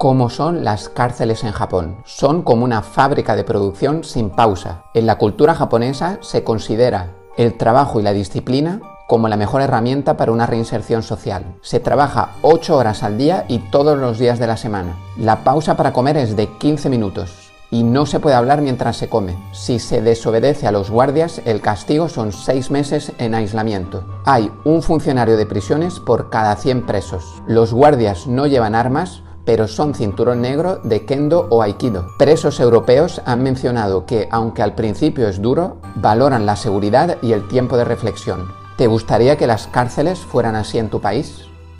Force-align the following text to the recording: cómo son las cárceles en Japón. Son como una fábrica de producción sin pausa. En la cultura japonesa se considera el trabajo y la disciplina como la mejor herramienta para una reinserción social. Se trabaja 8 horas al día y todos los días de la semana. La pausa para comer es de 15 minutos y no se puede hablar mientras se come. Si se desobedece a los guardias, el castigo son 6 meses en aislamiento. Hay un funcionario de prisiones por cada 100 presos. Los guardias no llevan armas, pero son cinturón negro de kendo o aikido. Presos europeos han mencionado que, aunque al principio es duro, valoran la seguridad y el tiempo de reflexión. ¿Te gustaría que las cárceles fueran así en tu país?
cómo 0.00 0.30
son 0.30 0.64
las 0.64 0.88
cárceles 0.88 1.44
en 1.44 1.52
Japón. 1.52 1.98
Son 2.06 2.40
como 2.40 2.64
una 2.64 2.80
fábrica 2.80 3.36
de 3.36 3.44
producción 3.44 4.02
sin 4.02 4.30
pausa. 4.30 4.84
En 4.94 5.04
la 5.04 5.18
cultura 5.18 5.54
japonesa 5.54 6.16
se 6.22 6.42
considera 6.42 7.10
el 7.36 7.58
trabajo 7.58 8.00
y 8.00 8.02
la 8.02 8.14
disciplina 8.14 8.80
como 9.06 9.28
la 9.28 9.36
mejor 9.36 9.60
herramienta 9.60 10.16
para 10.16 10.32
una 10.32 10.46
reinserción 10.46 11.02
social. 11.02 11.58
Se 11.60 11.80
trabaja 11.80 12.30
8 12.40 12.78
horas 12.78 13.02
al 13.02 13.18
día 13.18 13.44
y 13.46 13.58
todos 13.58 13.98
los 13.98 14.18
días 14.18 14.38
de 14.38 14.46
la 14.46 14.56
semana. 14.56 14.96
La 15.18 15.44
pausa 15.44 15.76
para 15.76 15.92
comer 15.92 16.16
es 16.16 16.34
de 16.34 16.46
15 16.46 16.88
minutos 16.88 17.50
y 17.70 17.82
no 17.82 18.06
se 18.06 18.20
puede 18.20 18.36
hablar 18.36 18.62
mientras 18.62 18.96
se 18.96 19.10
come. 19.10 19.36
Si 19.52 19.78
se 19.78 20.00
desobedece 20.00 20.66
a 20.66 20.72
los 20.72 20.90
guardias, 20.90 21.42
el 21.44 21.60
castigo 21.60 22.08
son 22.08 22.32
6 22.32 22.70
meses 22.70 23.12
en 23.18 23.34
aislamiento. 23.34 24.02
Hay 24.24 24.50
un 24.64 24.82
funcionario 24.82 25.36
de 25.36 25.44
prisiones 25.44 26.00
por 26.00 26.30
cada 26.30 26.56
100 26.56 26.86
presos. 26.86 27.42
Los 27.46 27.74
guardias 27.74 28.26
no 28.26 28.46
llevan 28.46 28.74
armas, 28.74 29.24
pero 29.44 29.68
son 29.68 29.94
cinturón 29.94 30.42
negro 30.42 30.80
de 30.84 31.04
kendo 31.04 31.46
o 31.50 31.62
aikido. 31.62 32.06
Presos 32.18 32.60
europeos 32.60 33.20
han 33.24 33.42
mencionado 33.42 34.06
que, 34.06 34.28
aunque 34.30 34.62
al 34.62 34.74
principio 34.74 35.28
es 35.28 35.40
duro, 35.40 35.78
valoran 35.96 36.46
la 36.46 36.56
seguridad 36.56 37.18
y 37.22 37.32
el 37.32 37.48
tiempo 37.48 37.76
de 37.76 37.84
reflexión. 37.84 38.52
¿Te 38.76 38.86
gustaría 38.86 39.36
que 39.36 39.46
las 39.46 39.66
cárceles 39.66 40.20
fueran 40.20 40.56
así 40.56 40.78
en 40.78 40.88
tu 40.88 41.00
país? 41.00 41.50